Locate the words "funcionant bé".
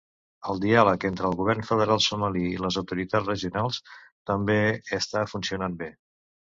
5.37-5.97